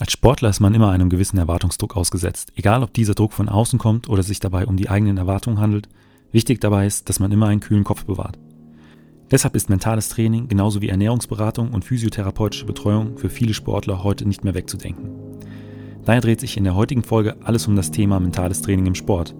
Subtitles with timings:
[0.00, 3.80] Als Sportler ist man immer einem gewissen Erwartungsdruck ausgesetzt, egal ob dieser Druck von außen
[3.80, 5.88] kommt oder sich dabei um die eigenen Erwartungen handelt.
[6.30, 8.38] Wichtig dabei ist, dass man immer einen kühlen Kopf bewahrt.
[9.32, 14.44] Deshalb ist mentales Training genauso wie Ernährungsberatung und physiotherapeutische Betreuung für viele Sportler heute nicht
[14.44, 15.10] mehr wegzudenken.
[16.04, 19.34] Daher dreht sich in der heutigen Folge alles um das Thema mentales Training im Sport.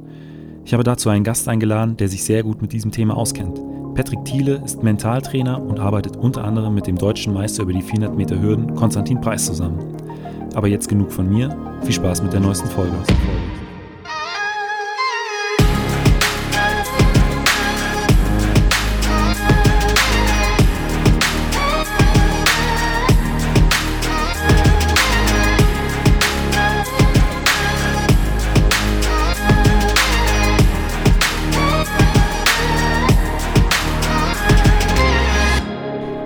[0.64, 3.60] Ich habe dazu einen Gast eingeladen, der sich sehr gut mit diesem Thema auskennt.
[3.94, 8.16] Patrick Thiele ist Mentaltrainer und arbeitet unter anderem mit dem deutschen Meister über die 400
[8.16, 10.07] Meter Hürden Konstantin Preis zusammen.
[10.54, 11.56] Aber jetzt genug von mir.
[11.82, 12.96] Viel Spaß mit der neuesten Folge.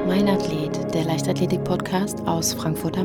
[0.06, 3.01] Mein Athlet, der Leichtathletik-Podcast aus Frankfurt.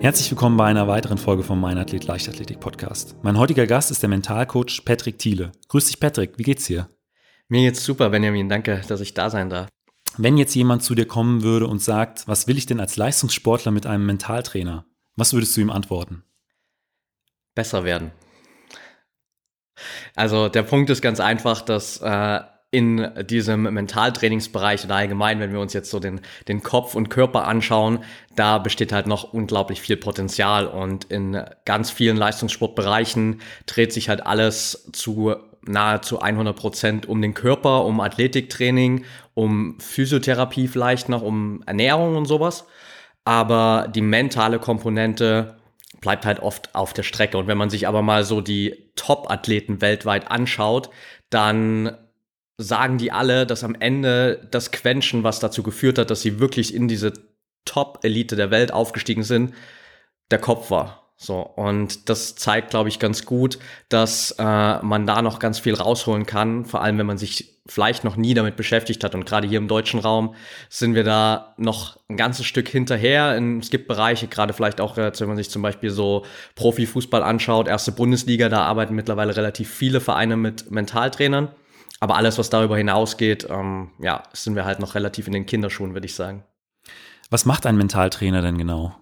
[0.00, 3.16] Herzlich willkommen bei einer weiteren Folge vom Mein Athlet Leichtathletik Podcast.
[3.22, 5.50] Mein heutiger Gast ist der Mentalcoach Patrick Thiele.
[5.66, 6.88] Grüß dich Patrick, wie geht's dir?
[7.48, 9.66] Mir geht's super, Benjamin, danke, dass ich da sein darf.
[10.16, 13.72] Wenn jetzt jemand zu dir kommen würde und sagt, was will ich denn als Leistungssportler
[13.72, 14.84] mit einem Mentaltrainer?
[15.16, 16.22] Was würdest du ihm antworten?
[17.56, 18.12] Besser werden.
[20.14, 22.40] Also der Punkt ist ganz einfach, dass äh,
[22.70, 27.46] in diesem Mentaltrainingsbereich oder allgemein, wenn wir uns jetzt so den, den Kopf und Körper
[27.46, 28.00] anschauen,
[28.36, 34.26] da besteht halt noch unglaublich viel Potenzial und in ganz vielen Leistungssportbereichen dreht sich halt
[34.26, 41.62] alles zu nahezu 100 Prozent um den Körper, um Athletiktraining, um Physiotherapie vielleicht noch, um
[41.66, 42.66] Ernährung und sowas.
[43.24, 45.56] Aber die mentale Komponente
[46.00, 47.38] bleibt halt oft auf der Strecke.
[47.38, 50.90] Und wenn man sich aber mal so die Top-Athleten weltweit anschaut,
[51.28, 51.96] dann
[52.58, 56.74] sagen die alle, dass am Ende das Quäntchen, was dazu geführt hat, dass sie wirklich
[56.74, 57.12] in diese
[57.64, 59.54] Top-Elite der Welt aufgestiegen sind,
[60.30, 61.04] der Kopf war.
[61.20, 64.42] So, und das zeigt, glaube ich, ganz gut, dass äh,
[64.82, 68.34] man da noch ganz viel rausholen kann, vor allem wenn man sich vielleicht noch nie
[68.34, 69.16] damit beschäftigt hat.
[69.16, 70.34] Und gerade hier im deutschen Raum
[70.68, 73.36] sind wir da noch ein ganzes Stück hinterher.
[73.60, 77.92] Es gibt Bereiche, gerade vielleicht auch, wenn man sich zum Beispiel so Profifußball anschaut, erste
[77.92, 81.48] Bundesliga, da arbeiten mittlerweile relativ viele Vereine mit Mentaltrainern.
[82.00, 85.94] Aber alles, was darüber hinausgeht, ähm, ja, sind wir halt noch relativ in den Kinderschuhen,
[85.94, 86.44] würde ich sagen.
[87.30, 88.94] Was macht ein Mentaltrainer denn genau?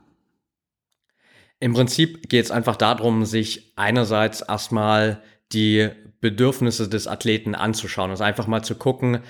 [1.61, 5.91] Im Prinzip geht es einfach darum, sich einerseits erstmal die
[6.21, 8.11] Bedürfnisse des Athleten anzuschauen.
[8.11, 9.21] Also einfach mal zu gucken,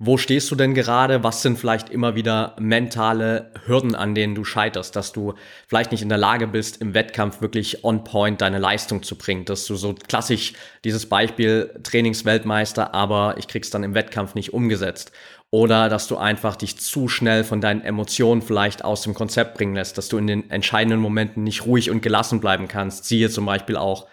[0.00, 1.24] wo stehst du denn gerade?
[1.24, 5.34] Was sind vielleicht immer wieder mentale Hürden, an denen du scheiterst, dass du
[5.66, 9.44] vielleicht nicht in der Lage bist, im Wettkampf wirklich on point deine Leistung zu bringen,
[9.44, 10.52] dass du so klassisch
[10.84, 15.10] dieses Beispiel Trainingsweltmeister, aber ich krieg's dann im Wettkampf nicht umgesetzt.
[15.50, 19.74] Oder dass du einfach dich zu schnell von deinen Emotionen vielleicht aus dem Konzept bringen
[19.74, 23.06] lässt, dass du in den entscheidenden Momenten nicht ruhig und gelassen bleiben kannst.
[23.06, 24.06] Siehe zum Beispiel auch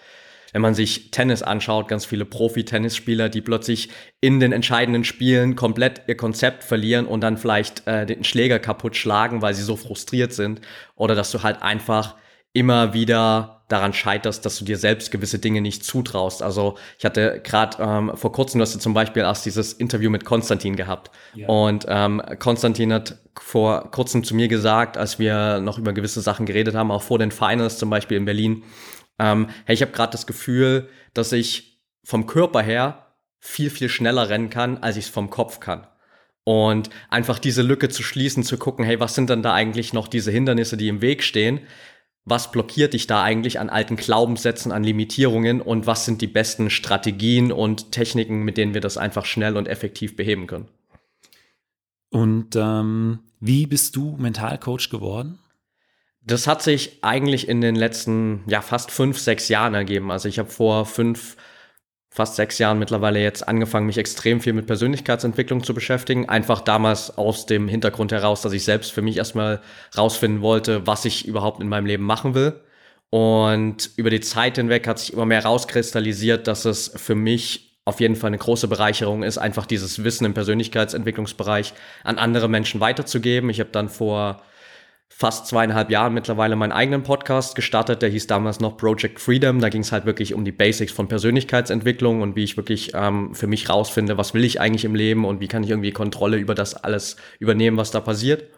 [0.55, 3.89] wenn man sich Tennis anschaut, ganz viele Profi-Tennisspieler, die plötzlich
[4.21, 8.95] in den entscheidenden Spielen komplett ihr Konzept verlieren und dann vielleicht äh, den Schläger kaputt
[8.95, 10.61] schlagen, weil sie so frustriert sind.
[10.95, 12.15] Oder dass du halt einfach
[12.53, 16.41] immer wieder daran scheiterst, dass du dir selbst gewisse Dinge nicht zutraust.
[16.41, 20.09] Also ich hatte gerade ähm, vor kurzem, du hast ja zum Beispiel erst dieses Interview
[20.09, 21.11] mit Konstantin gehabt.
[21.33, 21.49] Ja.
[21.49, 26.45] Und ähm, Konstantin hat vor kurzem zu mir gesagt, als wir noch über gewisse Sachen
[26.45, 28.63] geredet haben, auch vor den Finals zum Beispiel in Berlin,
[29.19, 34.29] ähm, hey, ich habe gerade das Gefühl, dass ich vom Körper her viel, viel schneller
[34.29, 35.87] rennen kann, als ich es vom Kopf kann.
[36.43, 40.07] Und einfach diese Lücke zu schließen, zu gucken, hey, was sind denn da eigentlich noch
[40.07, 41.61] diese Hindernisse, die im Weg stehen?
[42.23, 46.69] Was blockiert dich da eigentlich an alten Glaubenssätzen, an Limitierungen und was sind die besten
[46.69, 50.67] Strategien und Techniken, mit denen wir das einfach schnell und effektiv beheben können?
[52.09, 55.39] Und ähm, wie bist du Mentalcoach geworden?
[56.27, 60.09] Das hat sich eigentlich in den letzten, ja, fast fünf, sechs Jahren ergeben.
[60.09, 61.37] Also ich habe vor fünf,
[62.09, 66.27] fast sechs Jahren mittlerweile jetzt angefangen, mich extrem viel mit Persönlichkeitsentwicklung zu beschäftigen.
[66.27, 69.61] Einfach damals aus dem Hintergrund heraus, dass ich selbst für mich erstmal
[69.95, 72.59] rausfinden wollte, was ich überhaupt in meinem Leben machen will.
[73.11, 77.99] Und über die Zeit hinweg hat sich immer mehr rauskristallisiert, dass es für mich auf
[77.99, 81.73] jeden Fall eine große Bereicherung ist, einfach dieses Wissen im Persönlichkeitsentwicklungsbereich
[82.03, 83.51] an andere Menschen weiterzugeben.
[83.51, 84.41] Ich habe dann vor
[85.09, 88.01] fast zweieinhalb Jahren mittlerweile meinen eigenen Podcast gestartet.
[88.01, 89.59] Der hieß damals noch Project Freedom.
[89.59, 93.33] Da ging es halt wirklich um die Basics von Persönlichkeitsentwicklung und wie ich wirklich ähm,
[93.33, 96.37] für mich rausfinde, was will ich eigentlich im Leben und wie kann ich irgendwie Kontrolle
[96.37, 98.49] über das alles übernehmen, was da passiert.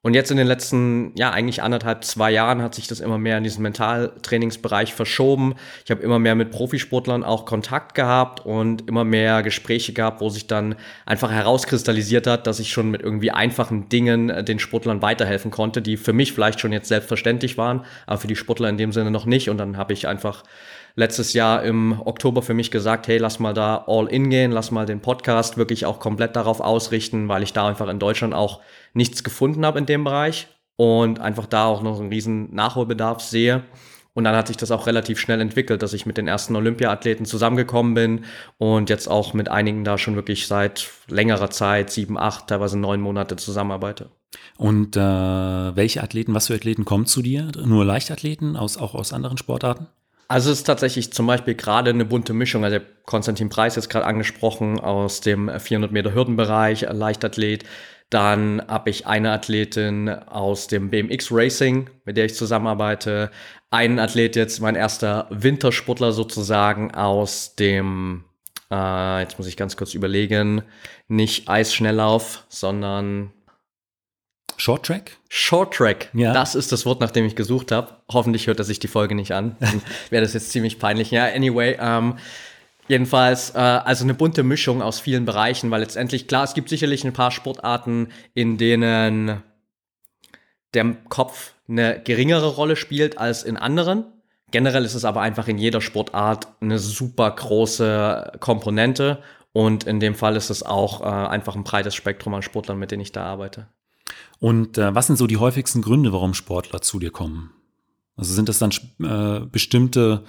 [0.00, 3.36] Und jetzt in den letzten, ja, eigentlich anderthalb, zwei Jahren hat sich das immer mehr
[3.38, 5.56] in diesen Mentaltrainingsbereich verschoben.
[5.84, 10.28] Ich habe immer mehr mit Profisportlern auch Kontakt gehabt und immer mehr Gespräche gehabt, wo
[10.28, 15.02] sich dann einfach herauskristallisiert hat, dass ich schon mit irgendwie einfachen Dingen äh, den Sportlern
[15.02, 18.78] weiterhelfen konnte, die für mich vielleicht schon jetzt selbstverständlich waren, aber für die Sportler in
[18.78, 19.50] dem Sinne noch nicht.
[19.50, 20.44] Und dann habe ich einfach
[20.98, 24.72] letztes Jahr im Oktober für mich gesagt, hey, lass mal da all in gehen, lass
[24.72, 28.60] mal den Podcast wirklich auch komplett darauf ausrichten, weil ich da einfach in Deutschland auch
[28.94, 33.62] nichts gefunden habe in dem Bereich und einfach da auch noch einen riesen Nachholbedarf sehe.
[34.12, 37.26] Und dann hat sich das auch relativ schnell entwickelt, dass ich mit den ersten Olympiathleten
[37.26, 38.24] zusammengekommen bin
[38.56, 43.00] und jetzt auch mit einigen da schon wirklich seit längerer Zeit, sieben, acht, teilweise neun
[43.00, 44.10] Monate zusammenarbeite.
[44.56, 47.52] Und äh, welche Athleten, was für Athleten kommen zu dir?
[47.64, 49.86] Nur Leichtathleten, aus, auch aus anderen Sportarten?
[50.30, 52.62] Also es ist tatsächlich zum Beispiel gerade eine bunte Mischung.
[52.62, 57.64] Also Konstantin Preis jetzt gerade angesprochen aus dem 400 Meter Hürdenbereich, Leichtathlet.
[58.10, 63.30] Dann habe ich eine Athletin aus dem BMX Racing, mit der ich zusammenarbeite.
[63.70, 68.24] Einen Athlet jetzt, mein erster Wintersportler sozusagen aus dem,
[68.70, 70.62] äh, jetzt muss ich ganz kurz überlegen,
[71.08, 73.32] nicht Eisschnelllauf, sondern
[74.58, 75.16] Short Track?
[75.28, 76.10] Short Track.
[76.12, 76.32] Ja.
[76.32, 77.96] Das ist das Wort, nach dem ich gesucht habe.
[78.12, 79.56] Hoffentlich hört er sich die Folge nicht an.
[79.60, 81.12] Dann wäre das jetzt ziemlich peinlich.
[81.12, 82.18] Ja, anyway, ähm,
[82.88, 87.04] jedenfalls, äh, also eine bunte Mischung aus vielen Bereichen, weil letztendlich, klar, es gibt sicherlich
[87.04, 89.42] ein paar Sportarten, in denen
[90.74, 94.04] der Kopf eine geringere Rolle spielt als in anderen.
[94.50, 99.22] Generell ist es aber einfach in jeder Sportart eine super große Komponente.
[99.52, 102.90] Und in dem Fall ist es auch äh, einfach ein breites Spektrum an Sportlern, mit
[102.90, 103.68] denen ich da arbeite.
[104.38, 107.50] Und äh, was sind so die häufigsten Gründe, warum Sportler zu dir kommen?
[108.16, 108.72] Also sind das dann
[109.02, 110.24] äh, bestimmte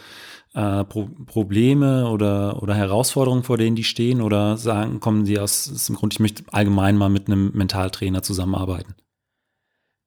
[0.53, 4.21] äh, Pro Probleme oder, oder Herausforderungen, vor denen die stehen?
[4.21, 8.23] Oder sagen, kommen die aus, aus dem Grund, ich möchte allgemein mal mit einem Mentaltrainer
[8.23, 8.95] zusammenarbeiten?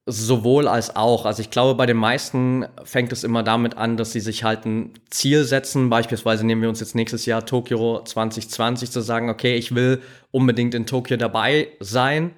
[0.06, 1.26] Sowohl als auch.
[1.26, 4.64] Also ich glaube, bei den meisten fängt es immer damit an, dass sie sich halt
[4.66, 5.90] ein Ziel setzen.
[5.90, 10.02] Beispielsweise nehmen wir uns jetzt nächstes Jahr Tokio 2020 zu sagen, okay, ich will
[10.32, 12.32] unbedingt in Tokio dabei sein.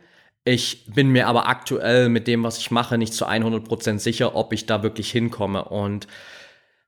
[0.45, 4.53] Ich bin mir aber aktuell mit dem, was ich mache, nicht zu 100% sicher, ob
[4.53, 5.65] ich da wirklich hinkomme.
[5.65, 6.07] Und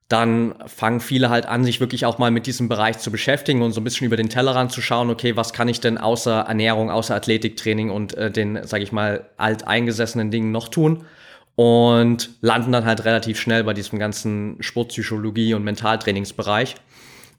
[0.09, 3.73] dann fangen viele halt an, sich wirklich auch mal mit diesem Bereich zu beschäftigen und
[3.73, 6.91] so ein bisschen über den Tellerrand zu schauen, okay, was kann ich denn außer Ernährung,
[6.91, 11.05] außer Athletiktraining und äh, den, sage ich mal, alteingesessenen Dingen noch tun?
[11.55, 16.75] Und landen dann halt relativ schnell bei diesem ganzen Sportpsychologie und Mentaltrainingsbereich.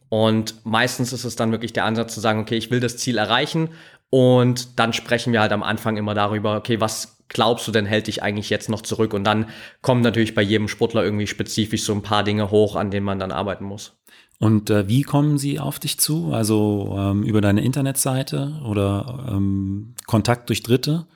[0.08, 3.16] Und meistens ist es dann wirklich der Ansatz zu sagen, okay, ich will das Ziel
[3.16, 3.68] erreichen
[4.10, 8.06] und dann sprechen wir halt am Anfang immer darüber, okay, was glaubst du denn hält
[8.06, 9.12] dich eigentlich jetzt noch zurück?
[9.12, 9.46] Und dann
[9.82, 13.18] kommen natürlich bei jedem Sportler irgendwie spezifisch so ein paar Dinge hoch, an denen man
[13.18, 13.92] dann arbeiten muss.
[14.38, 16.32] Und äh, wie kommen sie auf dich zu?
[16.32, 21.06] Also ähm, über deine Internetseite oder ähm, Kontakt durch Dritte?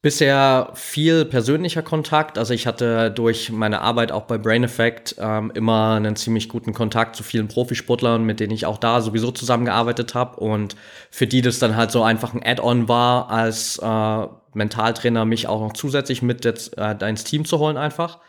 [0.00, 2.38] Bisher viel persönlicher Kontakt.
[2.38, 6.72] Also ich hatte durch meine Arbeit auch bei Brain Effect ähm, immer einen ziemlich guten
[6.72, 10.76] Kontakt zu vielen Profisportlern, mit denen ich auch da sowieso zusammengearbeitet habe und
[11.10, 15.60] für die das dann halt so einfach ein Add-on war, als äh, Mentaltrainer mich auch
[15.60, 18.20] noch zusätzlich mit jetzt, äh, ins Team zu holen einfach.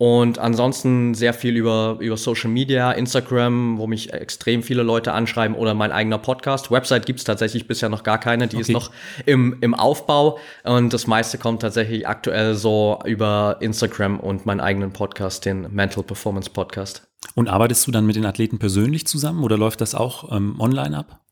[0.00, 5.56] Und ansonsten sehr viel über, über Social Media, Instagram, wo mich extrem viele Leute anschreiben
[5.56, 6.70] oder mein eigener Podcast.
[6.70, 8.62] Website gibt's tatsächlich bisher noch gar keine, die okay.
[8.62, 8.92] ist noch
[9.26, 10.38] im, im Aufbau.
[10.62, 16.04] Und das meiste kommt tatsächlich aktuell so über Instagram und meinen eigenen Podcast, den Mental
[16.04, 17.08] Performance Podcast.
[17.34, 20.96] Und arbeitest du dann mit den Athleten persönlich zusammen oder läuft das auch ähm, online
[20.96, 21.24] ab?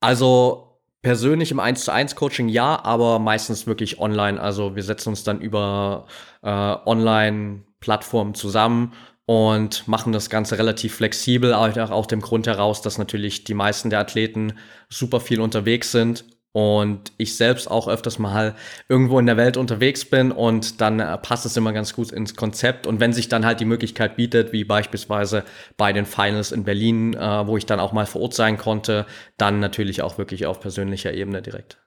[0.00, 4.38] Also persönlich im 1 zu 1 Coaching ja, aber meistens wirklich online.
[4.38, 6.04] Also wir setzen uns dann über
[6.42, 8.94] äh, online Plattformen zusammen
[9.26, 13.90] und machen das Ganze relativ flexibel, auch, auch dem Grund heraus, dass natürlich die meisten
[13.90, 14.54] der Athleten
[14.88, 18.54] super viel unterwegs sind und ich selbst auch öfters mal
[18.88, 22.36] irgendwo in der Welt unterwegs bin und dann äh, passt es immer ganz gut ins
[22.36, 22.86] Konzept.
[22.86, 25.44] Und wenn sich dann halt die Möglichkeit bietet, wie beispielsweise
[25.76, 29.04] bei den Finals in Berlin, äh, wo ich dann auch mal vor Ort sein konnte,
[29.36, 31.83] dann natürlich auch wirklich auf persönlicher Ebene direkt.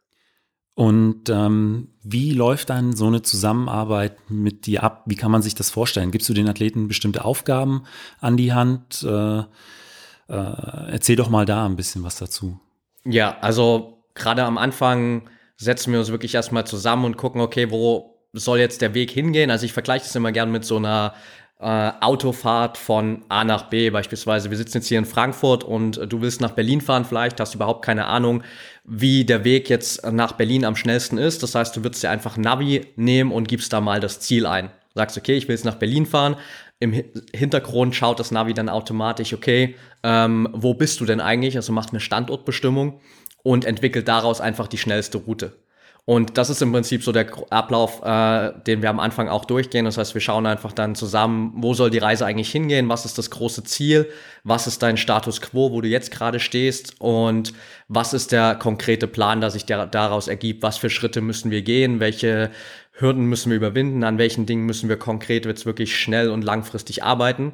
[0.78, 5.06] Und ähm, wie läuft dann so eine Zusammenarbeit mit dir ab?
[5.08, 6.12] Wie kann man sich das vorstellen?
[6.12, 7.82] Gibst du den Athleten bestimmte Aufgaben
[8.22, 9.02] an die Hand?
[9.02, 9.46] Äh, äh,
[10.30, 12.60] erzähl doch mal da ein bisschen was dazu.
[13.06, 18.28] Ja, also gerade am Anfang setzen wir uns wirklich erstmal zusammen und gucken, okay, wo
[18.34, 19.50] soll jetzt der Weg hingehen?
[19.50, 21.16] Also ich vergleiche das immer gern mit so einer
[21.60, 24.50] äh, Autofahrt von A nach B beispielsweise.
[24.50, 27.84] Wir sitzen jetzt hier in Frankfurt und du willst nach Berlin fahren vielleicht, hast überhaupt
[27.84, 28.44] keine Ahnung,
[28.84, 31.42] wie der Weg jetzt nach Berlin am schnellsten ist.
[31.42, 34.70] Das heißt, du würdest dir einfach Navi nehmen und gibst da mal das Ziel ein.
[34.94, 36.38] Sagst, okay, ich will jetzt nach Berlin fahren.
[36.80, 36.94] Im
[37.34, 41.56] Hintergrund schaut das Navi dann automatisch, okay, ähm, wo bist du denn eigentlich?
[41.56, 43.02] Also macht eine Standortbestimmung
[43.42, 45.54] und entwickelt daraus einfach die schnellste Route.
[46.10, 49.84] Und das ist im Prinzip so der Ablauf, äh, den wir am Anfang auch durchgehen.
[49.84, 53.18] Das heißt, wir schauen einfach dann zusammen, wo soll die Reise eigentlich hingehen, was ist
[53.18, 54.08] das große Ziel,
[54.46, 56.96] was ist dein Status quo, wo du jetzt gerade stehst?
[57.02, 57.52] Und
[57.90, 61.62] was ist der konkrete Plan, der sich der, daraus ergibt, was für Schritte müssen wir
[61.62, 62.52] gehen, welche
[62.94, 67.04] Hürden müssen wir überwinden, an welchen Dingen müssen wir konkret jetzt wirklich schnell und langfristig
[67.04, 67.52] arbeiten.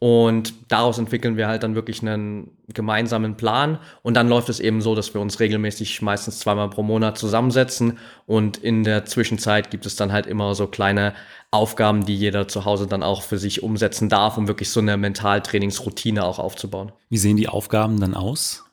[0.00, 3.78] Und daraus entwickeln wir halt dann wirklich einen gemeinsamen Plan.
[4.02, 7.98] Und dann läuft es eben so, dass wir uns regelmäßig meistens zweimal pro Monat zusammensetzen.
[8.24, 11.14] Und in der Zwischenzeit gibt es dann halt immer so kleine
[11.50, 14.96] Aufgaben, die jeder zu Hause dann auch für sich umsetzen darf, um wirklich so eine
[14.96, 16.92] Mentaltrainingsroutine auch aufzubauen.
[17.08, 18.64] Wie sehen die Aufgaben dann aus?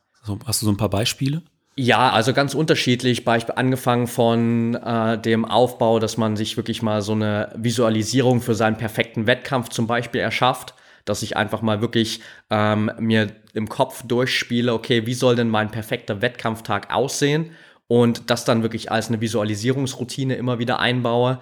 [0.45, 1.41] Hast du so ein paar Beispiele?
[1.75, 3.25] Ja, also ganz unterschiedlich.
[3.25, 8.53] Beispiel angefangen von äh, dem Aufbau, dass man sich wirklich mal so eine Visualisierung für
[8.53, 14.03] seinen perfekten Wettkampf zum Beispiel erschafft dass ich einfach mal wirklich ähm, mir im Kopf
[14.05, 17.51] durchspiele, okay, wie soll denn mein perfekter Wettkampftag aussehen
[17.87, 21.39] und das dann wirklich als eine Visualisierungsroutine immer wieder einbaue.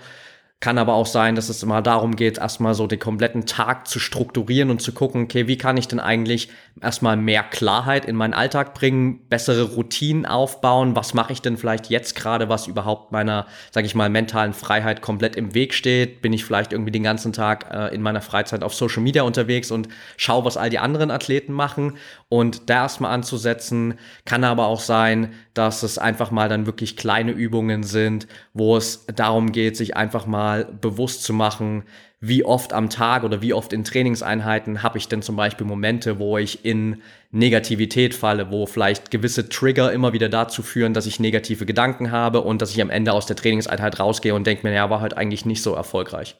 [0.63, 3.99] Kann aber auch sein, dass es immer darum geht, erstmal so den kompletten Tag zu
[3.99, 6.47] strukturieren und zu gucken, okay, wie kann ich denn eigentlich
[6.81, 11.89] erstmal mehr Klarheit in meinen Alltag bringen, bessere Routinen aufbauen, was mache ich denn vielleicht
[11.89, 16.21] jetzt gerade, was überhaupt meiner, sage ich mal, mentalen Freiheit komplett im Weg steht?
[16.21, 19.69] Bin ich vielleicht irgendwie den ganzen Tag äh, in meiner Freizeit auf Social Media unterwegs
[19.69, 21.97] und schaue, was all die anderen Athleten machen
[22.29, 27.31] und da erstmal anzusetzen, kann aber auch sein, dass es einfach mal dann wirklich kleine
[27.31, 31.83] Übungen sind, wo es darum geht, sich einfach mal bewusst zu machen,
[32.25, 36.19] wie oft am Tag oder wie oft in Trainingseinheiten habe ich denn zum Beispiel Momente,
[36.19, 41.19] wo ich in Negativität falle, wo vielleicht gewisse Trigger immer wieder dazu führen, dass ich
[41.19, 44.73] negative Gedanken habe und dass ich am Ende aus der Trainingseinheit rausgehe und denke mir,
[44.73, 46.37] ja, war halt eigentlich nicht so erfolgreich.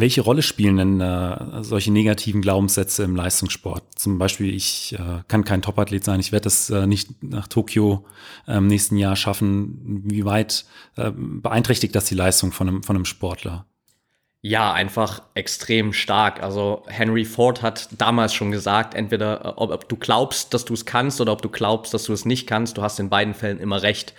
[0.00, 3.82] Welche Rolle spielen denn äh, solche negativen Glaubenssätze im Leistungssport?
[3.98, 8.06] Zum Beispiel, ich äh, kann kein Topathlet sein, ich werde es äh, nicht nach Tokio
[8.46, 10.04] im ähm, nächsten Jahr schaffen.
[10.04, 13.66] Wie weit äh, beeinträchtigt das die Leistung von einem, von einem Sportler?
[14.40, 16.44] Ja, einfach extrem stark.
[16.44, 20.74] Also Henry Ford hat damals schon gesagt, entweder äh, ob, ob du glaubst, dass du
[20.74, 23.34] es kannst oder ob du glaubst, dass du es nicht kannst, du hast in beiden
[23.34, 24.14] Fällen immer recht.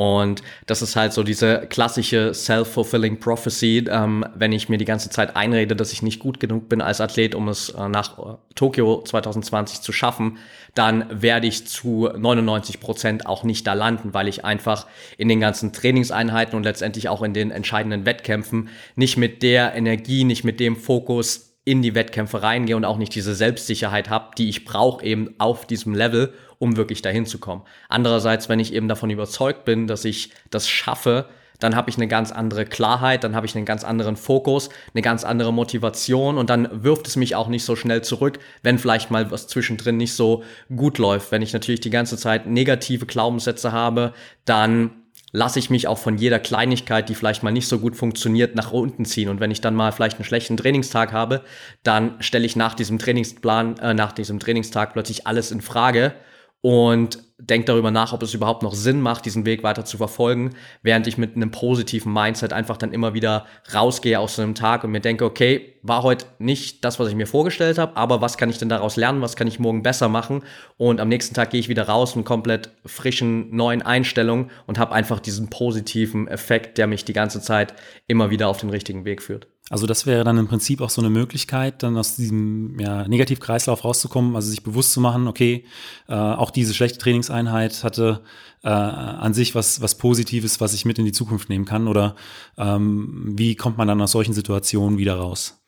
[0.00, 5.10] Und das ist halt so diese klassische self-fulfilling prophecy, ähm, wenn ich mir die ganze
[5.10, 8.22] Zeit einrede, dass ich nicht gut genug bin als Athlet, um es äh, nach äh,
[8.54, 10.38] Tokio 2020 zu schaffen,
[10.74, 14.86] dann werde ich zu 99 Prozent auch nicht da landen, weil ich einfach
[15.18, 20.24] in den ganzen Trainingseinheiten und letztendlich auch in den entscheidenden Wettkämpfen nicht mit der Energie,
[20.24, 24.48] nicht mit dem Fokus in die Wettkämpfe reingehe und auch nicht diese Selbstsicherheit habe, die
[24.48, 27.62] ich brauche eben auf diesem Level, um wirklich dahin zu kommen.
[27.88, 31.28] Andererseits, wenn ich eben davon überzeugt bin, dass ich das schaffe,
[31.60, 35.02] dann habe ich eine ganz andere Klarheit, dann habe ich einen ganz anderen Fokus, eine
[35.02, 39.10] ganz andere Motivation und dann wirft es mich auch nicht so schnell zurück, wenn vielleicht
[39.10, 40.42] mal was zwischendrin nicht so
[40.74, 41.30] gut läuft.
[41.30, 44.14] Wenn ich natürlich die ganze Zeit negative Glaubenssätze habe,
[44.46, 44.99] dann
[45.32, 48.72] lasse ich mich auch von jeder Kleinigkeit, die vielleicht mal nicht so gut funktioniert, nach
[48.72, 49.28] unten ziehen.
[49.28, 51.42] Und wenn ich dann mal vielleicht einen schlechten Trainingstag habe,
[51.82, 56.14] dann stelle ich nach diesem Trainingsplan, äh, nach diesem Trainingstag plötzlich alles in Frage
[56.60, 60.50] und denke darüber nach, ob es überhaupt noch Sinn macht, diesen Weg weiter zu verfolgen,
[60.82, 64.84] während ich mit einem positiven Mindset einfach dann immer wieder rausgehe aus so einem Tag
[64.84, 68.36] und mir denke, okay, war heute nicht das, was ich mir vorgestellt habe, aber was
[68.36, 70.42] kann ich denn daraus lernen, was kann ich morgen besser machen
[70.76, 74.92] und am nächsten Tag gehe ich wieder raus mit komplett frischen, neuen Einstellungen und habe
[74.92, 77.74] einfach diesen positiven Effekt, der mich die ganze Zeit
[78.06, 79.46] immer wieder auf den richtigen Weg führt.
[79.70, 83.84] Also das wäre dann im Prinzip auch so eine Möglichkeit, dann aus diesem ja, Negativkreislauf
[83.84, 85.64] rauszukommen, also sich bewusst zu machen, okay,
[86.08, 86.98] äh, auch diese schlechte
[87.30, 88.20] Trainingseinheit hatte
[88.62, 91.88] äh, an sich was, was Positives, was ich mit in die Zukunft nehmen kann.
[91.88, 92.16] Oder
[92.58, 95.60] ähm, wie kommt man dann aus solchen Situationen wieder raus?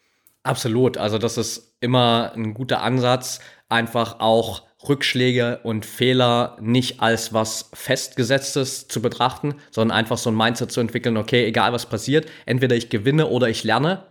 [0.43, 0.99] Absolut.
[0.99, 7.71] Also das ist immer ein guter Ansatz, einfach auch Rückschläge und Fehler nicht als was
[7.73, 12.75] Festgesetztes zu betrachten, sondern einfach so ein Mindset zu entwickeln, okay, egal was passiert, entweder
[12.75, 14.03] ich gewinne oder ich lerne.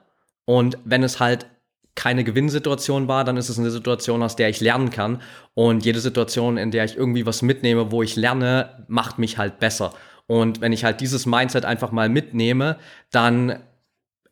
[0.45, 1.47] Und wenn es halt
[1.95, 5.21] keine Gewinnsituation war, dann ist es eine Situation, aus der ich lernen kann.
[5.53, 9.59] Und jede Situation, in der ich irgendwie was mitnehme, wo ich lerne, macht mich halt
[9.59, 9.93] besser.
[10.27, 12.77] Und wenn ich halt dieses Mindset einfach mal mitnehme,
[13.11, 13.59] dann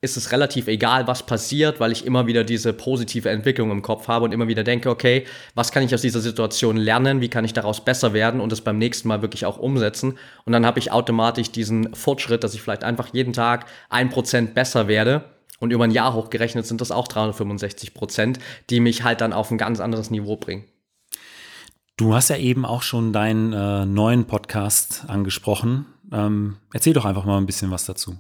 [0.02, 4.08] ist es relativ egal, was passiert, weil ich immer wieder diese positive Entwicklung im Kopf
[4.08, 5.26] habe und immer wieder denke, okay,
[5.56, 8.62] was kann ich aus dieser Situation lernen, wie kann ich daraus besser werden und es
[8.62, 10.18] beim nächsten Mal wirklich auch umsetzen.
[10.46, 14.54] Und dann habe ich automatisch diesen Fortschritt, dass ich vielleicht einfach jeden Tag ein Prozent
[14.56, 15.26] besser werde.
[15.60, 18.40] Und über ein Jahr hochgerechnet sind das auch 365 Prozent,
[18.70, 20.66] die mich halt dann auf ein ganz anderes Niveau bringen.
[21.98, 25.86] Du hast ja eben auch schon deinen äh, neuen Podcast angesprochen.
[26.14, 28.18] Ähm, erzähl doch einfach mal ein bisschen was dazu.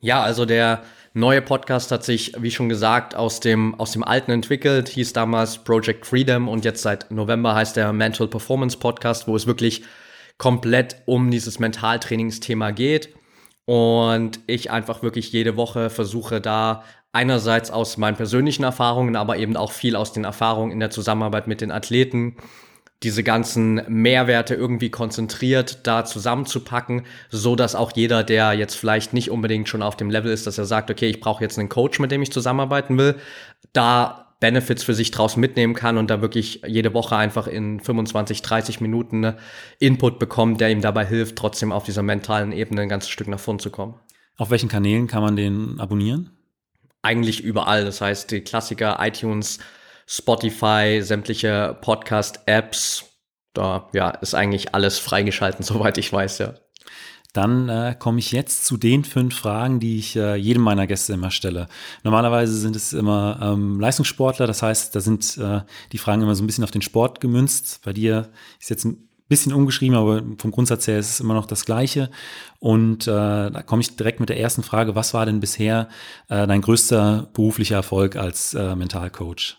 [0.00, 0.82] Ja, also der
[1.14, 5.58] neue Podcast hat sich, wie schon gesagt, aus dem, aus dem alten entwickelt, hieß damals
[5.58, 9.82] Project Freedom und jetzt seit November heißt der Mental Performance Podcast, wo es wirklich
[10.36, 13.14] komplett um dieses Mentaltrainingsthema geht.
[13.66, 19.56] Und ich einfach wirklich jede Woche versuche da einerseits aus meinen persönlichen Erfahrungen, aber eben
[19.56, 22.36] auch viel aus den Erfahrungen in der Zusammenarbeit mit den Athleten,
[23.02, 29.30] diese ganzen Mehrwerte irgendwie konzentriert da zusammenzupacken, so dass auch jeder, der jetzt vielleicht nicht
[29.30, 31.98] unbedingt schon auf dem Level ist, dass er sagt, okay, ich brauche jetzt einen Coach,
[31.98, 33.16] mit dem ich zusammenarbeiten will,
[33.72, 38.42] da Benefits für sich draus mitnehmen kann und da wirklich jede Woche einfach in 25,
[38.42, 39.36] 30 Minuten ne,
[39.78, 43.40] Input bekommt, der ihm dabei hilft, trotzdem auf dieser mentalen Ebene ein ganzes Stück nach
[43.40, 43.94] vorn zu kommen.
[44.36, 46.30] Auf welchen Kanälen kann man den abonnieren?
[47.00, 47.84] Eigentlich überall.
[47.84, 49.58] Das heißt, die Klassiker iTunes,
[50.06, 53.04] Spotify, sämtliche Podcast-Apps,
[53.54, 56.54] da ja, ist eigentlich alles freigeschalten, soweit ich weiß, ja.
[57.36, 61.12] Dann äh, komme ich jetzt zu den fünf Fragen, die ich äh, jedem meiner Gäste
[61.12, 61.68] immer stelle.
[62.02, 65.60] Normalerweise sind es immer ähm, Leistungssportler, das heißt, da sind äh,
[65.92, 67.80] die Fragen immer so ein bisschen auf den Sport gemünzt.
[67.84, 71.44] Bei dir ist jetzt ein bisschen umgeschrieben, aber vom Grundsatz her ist es immer noch
[71.44, 72.10] das Gleiche.
[72.58, 75.88] Und äh, da komme ich direkt mit der ersten Frage: Was war denn bisher
[76.28, 79.58] äh, dein größter beruflicher Erfolg als äh, Mentalcoach?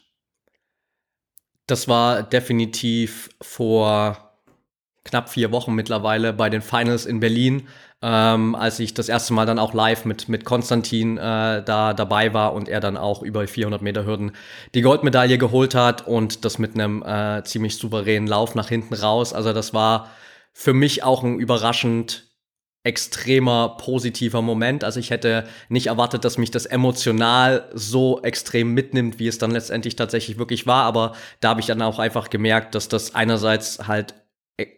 [1.68, 4.27] Das war definitiv vor
[5.08, 7.68] knapp vier Wochen mittlerweile bei den Finals in Berlin,
[8.02, 12.34] ähm, als ich das erste Mal dann auch live mit, mit Konstantin äh, da dabei
[12.34, 14.34] war und er dann auch über 400 Meter Hürden
[14.76, 19.34] die Goldmedaille geholt hat und das mit einem äh, ziemlich souveränen Lauf nach hinten raus.
[19.34, 20.12] Also das war
[20.54, 22.28] für mich auch ein überraschend
[22.88, 24.86] extremer positiver Moment.
[24.86, 29.52] Also ich hätte nicht erwartet, dass mich das emotional so extrem mitnimmt, wie es dann
[29.52, 30.86] letztendlich tatsächlich wirklich war.
[30.86, 34.14] Aber da habe ich dann auch einfach gemerkt, dass das einerseits halt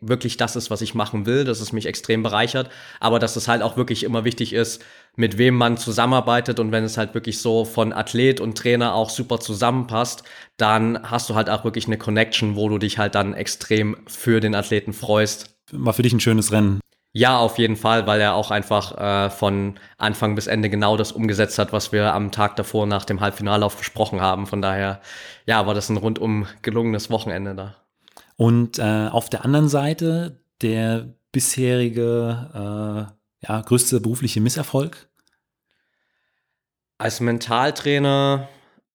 [0.02, 2.70] wirklich das ist, was ich machen will, dass es mich extrem bereichert,
[3.00, 4.84] aber dass es halt auch wirklich immer wichtig ist,
[5.16, 9.10] mit wem man zusammenarbeitet und wenn es halt wirklich so von Athlet und Trainer auch
[9.10, 10.24] super zusammenpasst,
[10.58, 14.42] dann hast du halt auch wirklich eine Connection, wo du dich halt dann extrem für
[14.42, 15.56] den Athleten freust.
[15.72, 16.82] War für dich ein schönes Rennen.
[17.12, 21.12] Ja, auf jeden Fall, weil er auch einfach äh, von Anfang bis Ende genau das
[21.12, 24.46] umgesetzt hat, was wir am Tag davor nach dem Halbfinallauf besprochen haben.
[24.46, 25.02] Von daher,
[25.48, 27.76] ja, war das ein rundum gelungenes Wochenende da.
[28.40, 32.48] Und äh, auf der anderen Seite der bisherige,
[33.44, 35.10] äh, ja, größte berufliche Misserfolg?
[36.98, 38.48] Als Mentaltrainer,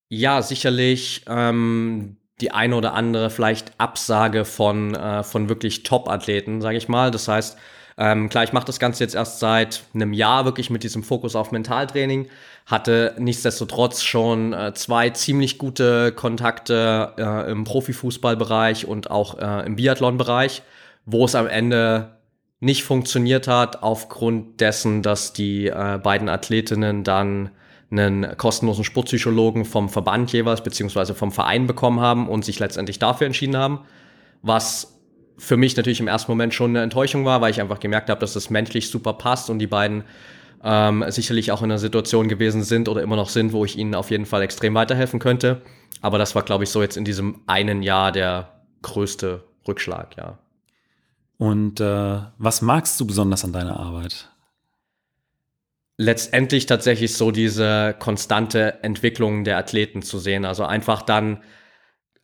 [0.09, 6.77] ja, sicherlich ähm, die eine oder andere vielleicht Absage von, äh, von wirklich Top-Athleten, sage
[6.77, 7.11] ich mal.
[7.11, 7.55] Das heißt,
[7.97, 11.35] ähm, klar, ich mache das Ganze jetzt erst seit einem Jahr wirklich mit diesem Fokus
[11.35, 12.27] auf Mentaltraining,
[12.65, 19.77] hatte nichtsdestotrotz schon äh, zwei ziemlich gute Kontakte äh, im Profifußballbereich und auch äh, im
[19.77, 20.61] Biathlonbereich,
[21.05, 22.17] wo es am Ende
[22.59, 27.51] nicht funktioniert hat, aufgrund dessen, dass die äh, beiden Athletinnen dann
[27.91, 33.27] einen kostenlosen Sportpsychologen vom Verband jeweils beziehungsweise vom Verein bekommen haben und sich letztendlich dafür
[33.27, 33.81] entschieden haben,
[34.41, 34.94] was
[35.37, 38.19] für mich natürlich im ersten Moment schon eine Enttäuschung war, weil ich einfach gemerkt habe,
[38.19, 40.03] dass das menschlich super passt und die beiden
[40.63, 43.95] ähm, sicherlich auch in einer Situation gewesen sind oder immer noch sind, wo ich ihnen
[43.95, 45.61] auf jeden Fall extrem weiterhelfen könnte.
[46.01, 50.39] Aber das war, glaube ich, so jetzt in diesem einen Jahr der größte Rückschlag, ja.
[51.37, 54.29] Und äh, was magst du besonders an deiner Arbeit?
[55.97, 60.45] Letztendlich tatsächlich so diese konstante Entwicklung der Athleten zu sehen.
[60.45, 61.41] Also einfach dann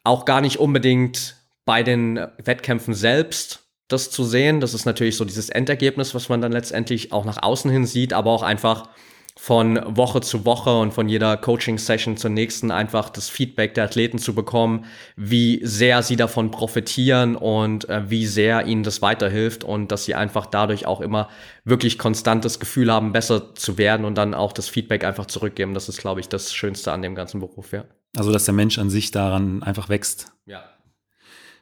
[0.04, 4.60] auch gar nicht unbedingt bei den Wettkämpfen selbst das zu sehen.
[4.60, 8.14] Das ist natürlich so dieses Endergebnis, was man dann letztendlich auch nach außen hin sieht,
[8.14, 8.90] aber auch einfach
[9.38, 14.20] von Woche zu Woche und von jeder Coaching-Session zur nächsten einfach das Feedback der Athleten
[14.20, 19.92] zu bekommen, wie sehr sie davon profitieren und äh, wie sehr ihnen das weiterhilft und
[19.92, 21.30] dass sie einfach dadurch auch immer
[21.64, 25.74] wirklich konstantes Gefühl haben, besser zu werden und dann auch das Feedback einfach zurückgeben.
[25.74, 27.86] Das ist, glaube ich, das Schönste an dem ganzen Beruf, ja.
[28.18, 30.34] Also, dass der Mensch an sich daran einfach wächst.
[30.46, 30.66] Ja.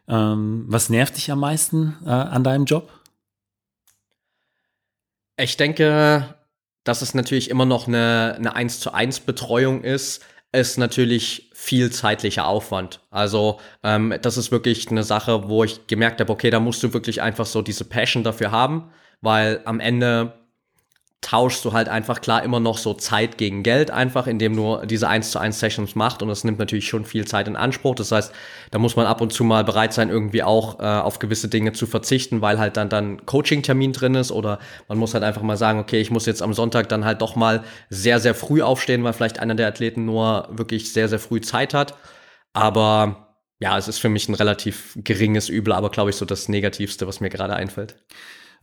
[0.10, 2.92] Ähm, was nervt dich am meisten äh, an deinem Job?
[5.38, 6.36] Ich denke,
[6.84, 11.92] dass es natürlich immer noch eine, eine 1 zu 1 Betreuung ist, ist natürlich viel
[11.92, 13.02] zeitlicher Aufwand.
[13.12, 16.92] Also ähm, das ist wirklich eine Sache, wo ich gemerkt habe, okay, da musst du
[16.92, 18.92] wirklich einfach so diese Passion dafür haben,
[19.22, 20.39] weil am Ende
[21.22, 25.10] tauschst du halt einfach klar immer noch so Zeit gegen Geld einfach, indem du diese
[25.10, 27.96] 1 zu 1 Sessions machst und das nimmt natürlich schon viel Zeit in Anspruch.
[27.96, 28.34] Das heißt,
[28.72, 31.74] da muss man ab und zu mal bereit sein, irgendwie auch äh, auf gewisse Dinge
[31.74, 35.58] zu verzichten, weil halt dann dann Coaching-Termin drin ist oder man muss halt einfach mal
[35.58, 39.04] sagen, okay, ich muss jetzt am Sonntag dann halt doch mal sehr, sehr früh aufstehen,
[39.04, 41.96] weil vielleicht einer der Athleten nur wirklich sehr, sehr früh Zeit hat.
[42.54, 46.48] Aber ja, es ist für mich ein relativ geringes Übel, aber glaube ich so das
[46.48, 47.98] Negativste, was mir gerade einfällt.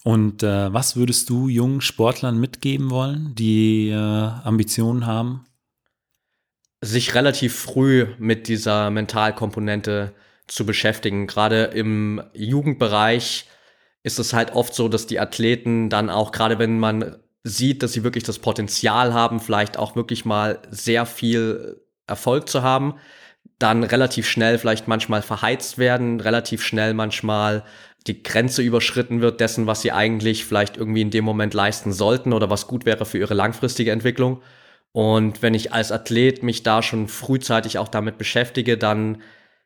[0.06, 5.46] Und äh, was würdest du jungen Sportlern mitgeben wollen, die äh, Ambitionen haben?
[6.80, 10.14] Sich relativ früh mit dieser Mentalkomponente
[10.46, 11.26] zu beschäftigen.
[11.26, 13.48] Gerade im Jugendbereich
[14.04, 17.92] ist es halt oft so, dass die Athleten dann auch, gerade wenn man sieht, dass
[17.92, 22.94] sie wirklich das Potenzial haben, vielleicht auch wirklich mal sehr viel Erfolg zu haben,
[23.58, 27.64] dann relativ schnell vielleicht manchmal verheizt werden, relativ schnell manchmal
[28.06, 32.32] die Grenze überschritten wird dessen, was sie eigentlich vielleicht irgendwie in dem Moment leisten sollten
[32.32, 34.42] oder was gut wäre für ihre langfristige Entwicklung.
[34.92, 39.22] Und wenn ich als Athlet mich da schon frühzeitig auch damit beschäftige, dann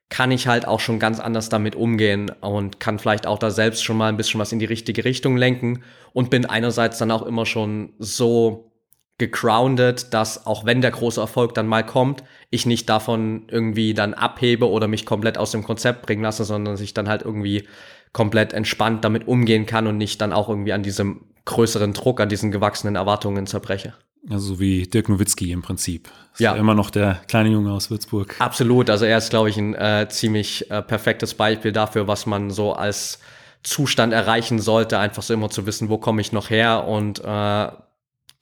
[0.09, 3.85] kann ich halt auch schon ganz anders damit umgehen und kann vielleicht auch da selbst
[3.85, 7.22] schon mal ein bisschen was in die richtige Richtung lenken und bin einerseits dann auch
[7.22, 8.72] immer schon so
[9.18, 14.14] gegroundet, dass auch wenn der große Erfolg dann mal kommt, ich nicht davon irgendwie dann
[14.14, 17.68] abhebe oder mich komplett aus dem Konzept bringen lasse, sondern sich dann halt irgendwie
[18.12, 22.29] komplett entspannt damit umgehen kann und nicht dann auch irgendwie an diesem größeren Druck, an
[22.29, 23.94] diesen gewachsenen Erwartungen zerbreche.
[24.29, 26.11] Also wie Dirk Nowitzki im Prinzip.
[26.33, 26.55] Ist ja.
[26.55, 28.37] Immer noch der kleine Junge aus Würzburg.
[28.38, 28.90] Absolut.
[28.90, 32.75] Also er ist, glaube ich, ein äh, ziemlich äh, perfektes Beispiel dafür, was man so
[32.75, 33.20] als
[33.62, 34.99] Zustand erreichen sollte.
[34.99, 37.68] Einfach so immer zu wissen, wo komme ich noch her und äh,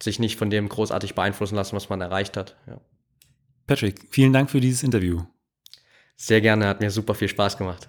[0.03, 2.57] sich nicht von dem großartig beeinflussen lassen, was man erreicht hat.
[2.67, 2.81] Ja.
[3.67, 5.23] Patrick, vielen Dank für dieses Interview.
[6.17, 7.89] Sehr gerne, hat mir super viel Spaß gemacht.